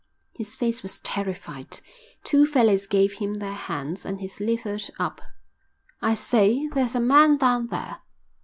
His 0.31 0.55
face 0.55 0.81
was 0.81 0.99
terrified. 1.01 1.79
Two 2.23 2.47
fellows 2.47 2.87
gave 2.87 3.19
him 3.19 3.35
their 3.35 3.53
hands 3.53 4.03
and 4.03 4.19
he 4.19 4.27
slithered 4.27 4.89
up. 4.97 5.21
"I 6.01 6.15
say, 6.15 6.67
there's 6.69 6.95
a 6.95 6.99
man 6.99 7.37
down 7.37 7.67
there." 7.67 7.99